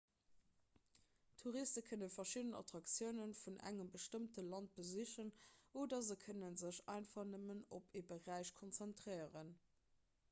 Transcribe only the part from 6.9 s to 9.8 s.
einfach nëmmen op ee beräich konzentréieren